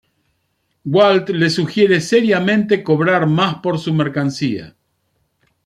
[0.83, 4.75] Walt le sugiere seriamente cobrar más por su mercancía.